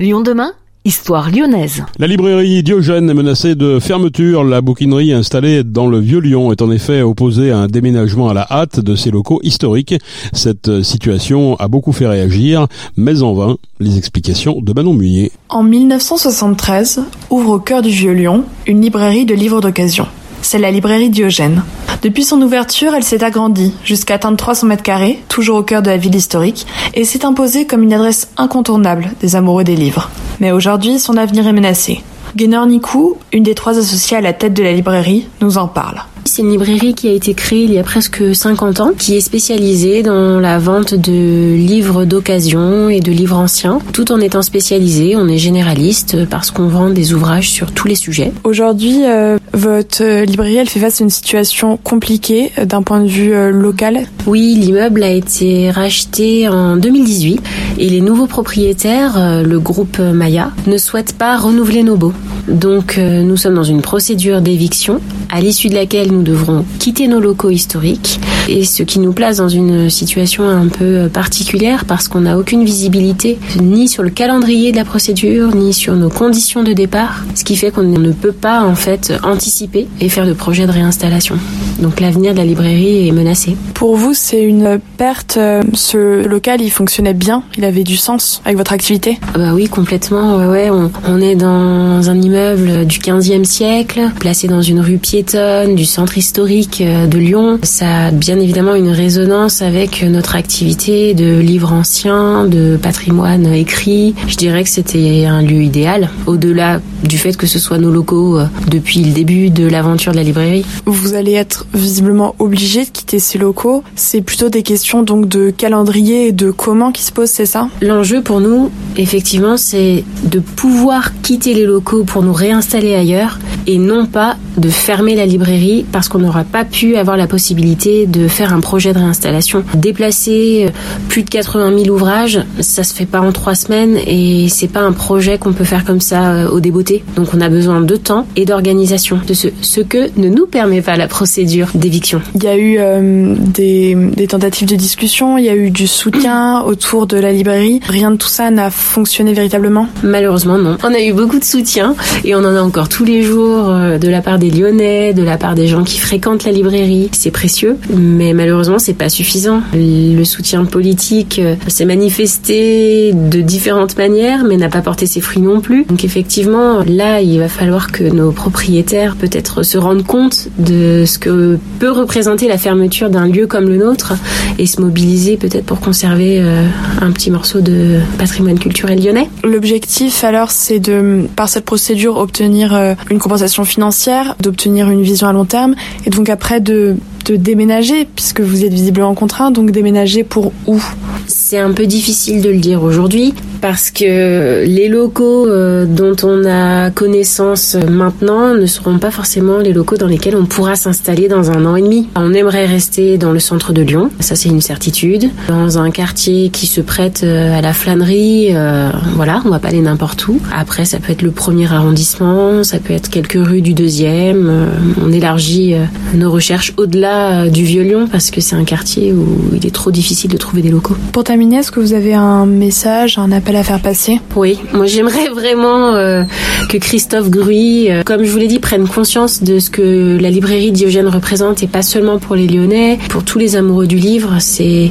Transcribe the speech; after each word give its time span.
Lyon 0.00 0.22
demain 0.22 0.50
Histoire 0.84 1.30
lyonnaise. 1.30 1.84
La 2.00 2.08
librairie 2.08 2.64
Diogène 2.64 3.08
est 3.08 3.14
menacée 3.14 3.54
de 3.54 3.78
fermeture. 3.78 4.42
La 4.42 4.60
bouquinerie 4.60 5.12
installée 5.12 5.62
dans 5.62 5.86
le 5.86 6.00
Vieux-Lyon 6.00 6.50
est 6.50 6.62
en 6.62 6.72
effet 6.72 7.00
opposée 7.02 7.52
à 7.52 7.58
un 7.58 7.68
déménagement 7.68 8.28
à 8.28 8.34
la 8.34 8.44
hâte 8.50 8.80
de 8.80 8.96
ses 8.96 9.12
locaux 9.12 9.38
historiques. 9.44 9.94
Cette 10.32 10.82
situation 10.82 11.54
a 11.60 11.68
beaucoup 11.68 11.92
fait 11.92 12.08
réagir, 12.08 12.66
mais 12.96 13.22
en 13.22 13.34
vain. 13.34 13.56
Les 13.78 13.96
explications 13.96 14.60
de 14.60 14.72
Manon 14.72 14.94
Muyer. 14.94 15.30
En 15.48 15.62
1973, 15.62 17.02
ouvre 17.30 17.50
au 17.50 17.60
cœur 17.60 17.80
du 17.80 17.90
Vieux-Lyon 17.90 18.44
une 18.66 18.80
librairie 18.80 19.26
de 19.26 19.34
livres 19.34 19.60
d'occasion. 19.60 20.08
C'est 20.44 20.58
la 20.58 20.70
librairie 20.70 21.08
Diogène. 21.08 21.64
Depuis 22.02 22.22
son 22.22 22.40
ouverture, 22.42 22.94
elle 22.94 23.02
s'est 23.02 23.24
agrandie 23.24 23.72
jusqu'à 23.82 24.16
atteindre 24.16 24.36
300 24.36 24.66
mètres 24.66 24.82
carrés, 24.82 25.18
toujours 25.30 25.56
au 25.56 25.62
cœur 25.62 25.80
de 25.80 25.88
la 25.88 25.96
ville 25.96 26.14
historique, 26.14 26.66
et 26.92 27.04
s'est 27.04 27.24
imposée 27.24 27.66
comme 27.66 27.82
une 27.82 27.94
adresse 27.94 28.28
incontournable 28.36 29.10
des 29.22 29.36
amoureux 29.36 29.64
des 29.64 29.74
livres. 29.74 30.10
Mais 30.40 30.52
aujourd'hui, 30.52 30.98
son 30.98 31.16
avenir 31.16 31.48
est 31.48 31.52
menacé. 31.54 32.02
Gaynor 32.36 32.66
Nikou, 32.66 33.16
une 33.32 33.42
des 33.42 33.54
trois 33.54 33.78
associées 33.78 34.18
à 34.18 34.20
la 34.20 34.34
tête 34.34 34.52
de 34.52 34.62
la 34.62 34.72
librairie, 34.72 35.26
nous 35.40 35.56
en 35.56 35.66
parle. 35.66 36.02
C'est 36.34 36.42
une 36.42 36.50
librairie 36.50 36.94
qui 36.94 37.06
a 37.06 37.12
été 37.12 37.32
créée 37.32 37.62
il 37.62 37.72
y 37.72 37.78
a 37.78 37.84
presque 37.84 38.34
50 38.34 38.80
ans, 38.80 38.90
qui 38.98 39.16
est 39.16 39.20
spécialisée 39.20 40.02
dans 40.02 40.40
la 40.40 40.58
vente 40.58 40.92
de 40.92 41.54
livres 41.54 42.04
d'occasion 42.06 42.88
et 42.88 42.98
de 42.98 43.12
livres 43.12 43.36
anciens. 43.36 43.78
Tout 43.92 44.10
en 44.10 44.18
étant 44.18 44.42
spécialisé, 44.42 45.14
on 45.14 45.28
est 45.28 45.38
généraliste 45.38 46.26
parce 46.28 46.50
qu'on 46.50 46.66
vend 46.66 46.90
des 46.90 47.14
ouvrages 47.14 47.50
sur 47.50 47.70
tous 47.70 47.86
les 47.86 47.94
sujets. 47.94 48.32
Aujourd'hui, 48.42 49.04
euh, 49.04 49.38
votre 49.52 50.24
librairie, 50.24 50.56
elle 50.56 50.68
fait 50.68 50.80
face 50.80 51.00
à 51.00 51.04
une 51.04 51.10
situation 51.10 51.76
compliquée 51.76 52.50
euh, 52.58 52.64
d'un 52.64 52.82
point 52.82 52.98
de 52.98 53.08
vue 53.08 53.32
euh, 53.32 53.52
local. 53.52 54.00
Oui, 54.26 54.56
l'immeuble 54.56 55.04
a 55.04 55.10
été 55.10 55.70
racheté 55.70 56.48
en 56.48 56.76
2018 56.76 57.42
et 57.78 57.88
les 57.88 58.00
nouveaux 58.00 58.26
propriétaires, 58.26 59.44
le 59.44 59.60
groupe 59.60 60.00
Maya, 60.00 60.50
ne 60.66 60.78
souhaitent 60.78 61.16
pas 61.16 61.36
renouveler 61.36 61.84
nos 61.84 61.96
baux. 61.96 62.14
Donc 62.48 62.98
nous 62.98 63.36
sommes 63.36 63.54
dans 63.54 63.62
une 63.62 63.82
procédure 63.82 64.40
d'éviction 64.40 65.00
à 65.34 65.40
l'issue 65.40 65.68
de 65.68 65.74
laquelle 65.74 66.12
nous 66.12 66.22
devrons 66.22 66.64
quitter 66.78 67.08
nos 67.08 67.18
locaux 67.18 67.50
historiques 67.50 68.20
et 68.48 68.64
ce 68.64 68.82
qui 68.82 68.98
nous 68.98 69.12
place 69.12 69.38
dans 69.38 69.48
une 69.48 69.90
situation 69.90 70.48
un 70.48 70.68
peu 70.68 71.08
particulière 71.12 71.84
parce 71.84 72.08
qu'on 72.08 72.20
n'a 72.20 72.38
aucune 72.38 72.64
visibilité 72.64 73.38
ni 73.60 73.88
sur 73.88 74.02
le 74.02 74.10
calendrier 74.10 74.72
de 74.72 74.76
la 74.76 74.84
procédure 74.84 75.54
ni 75.54 75.72
sur 75.72 75.94
nos 75.94 76.10
conditions 76.10 76.62
de 76.62 76.72
départ, 76.72 77.24
ce 77.34 77.44
qui 77.44 77.56
fait 77.56 77.70
qu'on 77.70 77.82
ne 77.82 78.12
peut 78.12 78.32
pas 78.32 78.62
en 78.62 78.74
fait 78.74 79.12
anticiper 79.22 79.86
et 80.00 80.08
faire 80.08 80.26
de 80.26 80.32
projets 80.32 80.66
de 80.66 80.72
réinstallation. 80.72 81.38
Donc 81.80 82.00
l'avenir 82.00 82.32
de 82.32 82.38
la 82.38 82.44
librairie 82.44 83.08
est 83.08 83.12
menacé. 83.12 83.56
Pour 83.74 83.96
vous, 83.96 84.14
c'est 84.14 84.42
une 84.42 84.78
perte. 84.96 85.36
Euh, 85.36 85.62
ce 85.74 86.26
local, 86.26 86.60
il 86.60 86.70
fonctionnait 86.70 87.14
bien, 87.14 87.42
il 87.58 87.64
avait 87.64 87.82
du 87.82 87.96
sens 87.96 88.40
avec 88.44 88.56
votre 88.56 88.72
activité? 88.72 89.18
Ah 89.34 89.38
Bah 89.38 89.54
oui, 89.54 89.68
complètement. 89.68 90.36
Ouais, 90.36 90.46
ouais. 90.46 90.70
On, 90.70 90.90
on 91.08 91.20
est 91.20 91.34
dans 91.34 92.08
un 92.08 92.20
immeuble 92.20 92.86
du 92.86 92.98
15e 92.98 93.44
siècle, 93.44 94.10
placé 94.20 94.48
dans 94.48 94.62
une 94.62 94.80
rue 94.80 94.98
piétonne 94.98 95.74
du 95.74 95.84
centre 95.84 96.16
historique 96.16 96.80
euh, 96.80 97.06
de 97.06 97.18
Lyon. 97.18 97.58
Ça 97.62 98.06
a 98.06 98.10
bien 98.10 98.33
évidemment 98.38 98.74
une 98.74 98.90
résonance 98.90 99.62
avec 99.62 100.02
notre 100.02 100.36
activité 100.36 101.14
de 101.14 101.38
livres 101.38 101.72
anciens, 101.72 102.46
de 102.46 102.78
patrimoine 102.80 103.46
écrit. 103.52 104.14
Je 104.28 104.36
dirais 104.36 104.64
que 104.64 104.70
c'était 104.70 105.24
un 105.26 105.42
lieu 105.42 105.62
idéal, 105.62 106.10
au-delà 106.26 106.80
du 107.02 107.18
fait 107.18 107.36
que 107.36 107.46
ce 107.46 107.58
soit 107.58 107.78
nos 107.78 107.90
locaux 107.90 108.38
euh, 108.38 108.46
depuis 108.70 109.02
le 109.02 109.12
début 109.12 109.50
de 109.50 109.66
l'aventure 109.66 110.12
de 110.12 110.16
la 110.16 110.22
librairie. 110.22 110.64
Vous 110.86 111.14
allez 111.14 111.32
être 111.32 111.66
visiblement 111.74 112.34
obligé 112.38 112.84
de 112.84 112.90
quitter 112.90 113.18
ces 113.18 113.38
locaux. 113.38 113.82
C'est 113.94 114.22
plutôt 114.22 114.48
des 114.48 114.62
questions 114.62 115.02
donc 115.02 115.28
de 115.28 115.50
calendrier 115.50 116.28
et 116.28 116.32
de 116.32 116.50
comment 116.50 116.92
qui 116.92 117.02
se 117.02 117.12
posent, 117.12 117.30
c'est 117.30 117.46
ça? 117.46 117.68
L'enjeu 117.82 118.22
pour 118.22 118.40
nous, 118.40 118.70
effectivement, 118.96 119.56
c'est 119.56 120.04
de 120.24 120.38
pouvoir 120.40 121.12
quitter 121.22 121.54
les 121.54 121.66
locaux 121.66 122.04
pour 122.04 122.22
nous 122.22 122.32
réinstaller 122.32 122.94
ailleurs 122.94 123.38
et 123.66 123.78
non 123.78 124.06
pas 124.06 124.36
de 124.56 124.68
fermer 124.68 125.14
la 125.14 125.26
librairie 125.26 125.84
parce 125.90 126.08
qu'on 126.08 126.18
n'aura 126.18 126.44
pas 126.44 126.64
pu 126.64 126.96
avoir 126.96 127.16
la 127.16 127.26
possibilité 127.26 128.06
de 128.06 128.28
faire 128.28 128.52
un 128.52 128.60
projet 128.60 128.92
de 128.92 128.98
réinstallation. 128.98 129.64
Déplacer 129.74 130.66
euh, 130.68 130.70
plus 131.08 131.22
de 131.22 131.30
80 131.30 131.84
000 131.84 131.94
ouvrages, 131.94 132.40
ça 132.60 132.84
se 132.84 132.94
fait 132.94 133.06
pas 133.06 133.20
en 133.20 133.32
trois 133.32 133.54
semaines 133.54 133.96
et 134.06 134.48
c'est 134.48 134.68
pas 134.68 134.80
un 134.80 134.92
projet 134.92 135.38
qu'on 135.38 135.52
peut 135.52 135.64
faire 135.64 135.84
comme 135.84 136.00
ça 136.00 136.32
euh, 136.32 136.48
au 136.48 136.60
débeauté. 136.60 137.04
Donc 137.16 137.28
on 137.34 137.40
a 137.40 137.48
besoin 137.48 137.80
de 137.80 137.96
temps 137.96 138.26
et 138.36 138.44
d'organisation, 138.44 139.20
de 139.26 139.34
ce, 139.34 139.48
ce 139.60 139.80
que 139.80 140.10
ne 140.18 140.28
nous 140.28 140.46
permet 140.46 140.82
pas 140.82 140.96
la 140.96 141.08
procédure 141.08 141.68
d'éviction. 141.74 142.20
Il 142.34 142.44
y 142.44 142.48
a 142.48 142.56
eu 142.56 142.76
euh, 142.78 143.34
des, 143.38 143.94
des 143.94 144.26
tentatives 144.26 144.68
de 144.68 144.76
discussion, 144.76 145.38
il 145.38 145.44
y 145.44 145.48
a 145.48 145.56
eu 145.56 145.70
du 145.70 145.86
soutien 145.86 146.62
autour 146.66 147.06
de 147.06 147.16
la 147.16 147.32
librairie. 147.32 147.80
Rien 147.86 148.10
de 148.10 148.16
tout 148.16 148.28
ça 148.28 148.50
n'a 148.50 148.70
fonctionné 148.70 149.32
véritablement? 149.32 149.88
Malheureusement 150.02 150.58
non. 150.58 150.76
On 150.84 150.94
a 150.94 151.00
eu 151.00 151.12
beaucoup 151.12 151.38
de 151.38 151.44
soutien 151.44 151.94
et 152.24 152.34
on 152.34 152.38
en 152.38 152.56
a 152.56 152.60
encore 152.60 152.88
tous 152.88 153.04
les 153.04 153.22
jours 153.22 153.64
de 153.64 154.08
la 154.08 154.20
part 154.20 154.38
des 154.38 154.43
Lyonnais, 154.50 155.12
de 155.12 155.22
la 155.22 155.36
part 155.36 155.54
des 155.54 155.66
gens 155.66 155.84
qui 155.84 155.98
fréquentent 155.98 156.44
la 156.44 156.52
librairie. 156.52 157.08
C'est 157.12 157.30
précieux, 157.30 157.76
mais 157.94 158.32
malheureusement, 158.32 158.78
c'est 158.78 158.94
pas 158.94 159.08
suffisant. 159.08 159.62
Le 159.72 160.24
soutien 160.24 160.64
politique 160.64 161.38
euh, 161.38 161.56
s'est 161.68 161.84
manifesté 161.84 163.12
de 163.12 163.40
différentes 163.40 163.96
manières, 163.96 164.44
mais 164.44 164.56
n'a 164.56 164.68
pas 164.68 164.82
porté 164.82 165.06
ses 165.06 165.20
fruits 165.20 165.42
non 165.42 165.60
plus. 165.60 165.84
Donc 165.84 166.04
effectivement, 166.04 166.82
là, 166.86 167.20
il 167.20 167.38
va 167.38 167.48
falloir 167.48 167.92
que 167.92 168.04
nos 168.04 168.32
propriétaires 168.32 169.16
peut-être 169.16 169.62
se 169.62 169.78
rendent 169.78 170.06
compte 170.06 170.48
de 170.58 171.04
ce 171.06 171.18
que 171.18 171.58
peut 171.78 171.90
représenter 171.90 172.48
la 172.48 172.58
fermeture 172.58 173.10
d'un 173.10 173.26
lieu 173.26 173.46
comme 173.46 173.68
le 173.68 173.76
nôtre 173.76 174.14
et 174.58 174.66
se 174.66 174.80
mobiliser 174.80 175.36
peut-être 175.36 175.64
pour 175.64 175.80
conserver 175.80 176.38
euh, 176.40 176.66
un 177.00 177.10
petit 177.10 177.30
morceau 177.30 177.60
de 177.60 177.98
patrimoine 178.18 178.58
culturel 178.58 179.02
lyonnais. 179.02 179.28
L'objectif 179.42 180.24
alors, 180.24 180.50
c'est 180.50 180.78
de, 180.78 181.26
par 181.36 181.48
cette 181.48 181.64
procédure, 181.64 182.16
obtenir 182.16 182.96
une 183.10 183.18
compensation 183.18 183.64
financière, 183.64 184.33
d'obtenir 184.40 184.90
une 184.90 185.02
vision 185.02 185.26
à 185.26 185.32
long 185.32 185.44
terme, 185.44 185.74
et 186.06 186.10
donc 186.10 186.28
après 186.28 186.60
de, 186.60 186.96
de 187.26 187.36
déménager, 187.36 188.06
puisque 188.14 188.40
vous 188.40 188.64
êtes 188.64 188.72
visiblement 188.72 189.14
contraint, 189.14 189.50
donc 189.50 189.70
déménager 189.70 190.24
pour 190.24 190.52
où? 190.66 190.82
C'est 191.26 191.58
un 191.58 191.72
peu 191.72 191.86
difficile 191.86 192.42
de 192.42 192.50
le 192.50 192.58
dire 192.58 192.82
aujourd'hui 192.82 193.34
parce 193.64 193.90
que 193.90 194.66
les 194.66 194.88
locaux 194.88 195.48
euh, 195.48 195.86
dont 195.86 196.14
on 196.22 196.44
a 196.44 196.90
connaissance 196.90 197.78
maintenant 197.90 198.52
ne 198.52 198.66
seront 198.66 198.98
pas 198.98 199.10
forcément 199.10 199.56
les 199.56 199.72
locaux 199.72 199.96
dans 199.96 200.06
lesquels 200.06 200.36
on 200.36 200.44
pourra 200.44 200.76
s'installer 200.76 201.28
dans 201.28 201.50
un 201.50 201.64
an 201.64 201.74
et 201.74 201.80
demi. 201.80 202.06
On 202.14 202.34
aimerait 202.34 202.66
rester 202.66 203.16
dans 203.16 203.32
le 203.32 203.38
centre 203.38 203.72
de 203.72 203.80
Lyon, 203.80 204.10
ça 204.20 204.36
c'est 204.36 204.50
une 204.50 204.60
certitude. 204.60 205.30
Dans 205.48 205.78
un 205.78 205.90
quartier 205.90 206.50
qui 206.50 206.66
se 206.66 206.82
prête 206.82 207.22
euh, 207.24 207.58
à 207.58 207.62
la 207.62 207.72
flânerie, 207.72 208.48
euh, 208.50 208.90
voilà, 209.16 209.40
on 209.46 209.48
va 209.48 209.60
pas 209.60 209.68
aller 209.68 209.80
n'importe 209.80 210.28
où. 210.28 210.42
Après, 210.54 210.84
ça 210.84 210.98
peut 210.98 211.12
être 211.12 211.22
le 211.22 211.30
premier 211.30 211.72
arrondissement, 211.72 212.64
ça 212.64 212.78
peut 212.80 212.92
être 212.92 213.08
quelques 213.08 213.40
rues 213.42 213.62
du 213.62 213.72
deuxième. 213.72 214.68
on 215.02 215.10
élargit 215.10 215.74
nos 216.14 216.30
recherches 216.30 216.74
au-delà 216.76 217.48
du 217.48 217.64
Vieux-Lyon 217.64 218.08
parce 218.12 218.30
que 218.30 218.42
c'est 218.42 218.56
un 218.56 218.64
quartier 218.64 219.14
où 219.14 219.26
il 219.54 219.66
est 219.66 219.74
trop 219.74 219.90
difficile 219.90 220.30
de 220.30 220.36
trouver 220.36 220.60
des 220.60 220.68
locaux. 220.70 220.96
Pour 221.12 221.24
terminer, 221.24 221.60
est-ce 221.60 221.70
que 221.70 221.80
vous 221.80 221.94
avez 221.94 222.12
un 222.12 222.44
message, 222.44 223.16
un 223.16 223.32
appel 223.32 223.53
faire 223.62 223.80
passer 223.80 224.20
Oui, 224.36 224.58
moi 224.72 224.86
j'aimerais 224.86 225.28
vraiment 225.28 225.94
euh, 225.94 226.24
que 226.68 226.78
Christophe 226.78 227.30
Gruy, 227.30 227.90
euh, 227.90 228.02
comme 228.02 228.24
je 228.24 228.30
vous 228.30 228.38
l'ai 228.38 228.48
dit, 228.48 228.58
prenne 228.58 228.88
conscience 228.88 229.42
de 229.42 229.58
ce 229.58 229.70
que 229.70 230.18
la 230.20 230.30
librairie 230.30 230.72
Diogène 230.72 231.08
représente 231.08 231.62
et 231.62 231.66
pas 231.66 231.82
seulement 231.82 232.18
pour 232.18 232.34
les 232.34 232.46
Lyonnais, 232.46 232.98
pour 233.08 233.24
tous 233.24 233.38
les 233.38 233.56
amoureux 233.56 233.86
du 233.86 233.96
livre. 233.96 234.36
C'est 234.40 234.90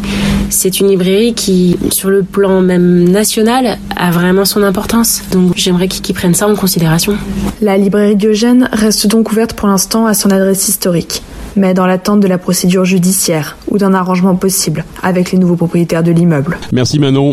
c'est 0.49 0.79
une 0.79 0.87
librairie 0.87 1.33
qui, 1.33 1.77
sur 1.89 2.09
le 2.09 2.23
plan 2.23 2.61
même 2.61 3.09
national, 3.09 3.77
a 3.95 4.11
vraiment 4.11 4.45
son 4.45 4.63
importance. 4.63 5.23
Donc 5.31 5.53
j'aimerais 5.55 5.87
qu'il 5.87 6.15
prenne 6.15 6.33
ça 6.33 6.47
en 6.47 6.55
considération. 6.55 7.17
La 7.61 7.77
librairie 7.77 8.15
Diogène 8.15 8.69
reste 8.71 9.07
donc 9.07 9.31
ouverte 9.31 9.53
pour 9.53 9.67
l'instant 9.67 10.05
à 10.05 10.13
son 10.13 10.29
adresse 10.29 10.67
historique 10.67 11.23
mais 11.55 11.73
dans 11.73 11.85
l'attente 11.85 12.19
de 12.19 12.27
la 12.27 12.37
procédure 12.37 12.85
judiciaire 12.85 13.57
ou 13.69 13.77
d'un 13.77 13.93
arrangement 13.93 14.35
possible 14.35 14.85
avec 15.01 15.31
les 15.31 15.37
nouveaux 15.37 15.55
propriétaires 15.55 16.03
de 16.03 16.11
l'immeuble. 16.11 16.57
Merci 16.71 16.99
Manon. 16.99 17.31